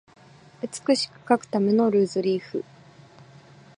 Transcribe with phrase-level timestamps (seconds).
[0.63, 2.65] 美しく書くためのルーズリーフ